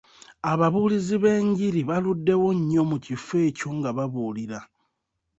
Ababuulizi 0.51 1.15
b'enjiri 1.23 1.81
baluddewo 1.89 2.47
nnyo 2.57 2.81
mu 2.89 2.97
kifo 3.05 3.35
ekyo 3.47 3.69
nga 3.77 3.89
babuulirira. 3.97 4.59